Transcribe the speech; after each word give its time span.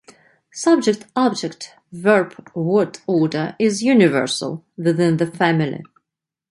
Subject-object-verb 0.51 2.49
word 2.55 2.97
order 3.05 3.55
is 3.59 3.83
universal 3.83 4.65
within 4.75 5.17
the 5.17 5.27
family. 5.27 5.83